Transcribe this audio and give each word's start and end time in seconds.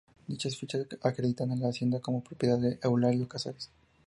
Dichas 0.25 0.55
fichas 0.57 0.87
acreditan 1.03 1.59
la 1.61 1.67
hacienda 1.69 1.99
como 1.99 2.23
propiedad 2.23 2.57
de 2.57 2.79
Eulalio 2.81 3.27
Casares. 3.27 3.69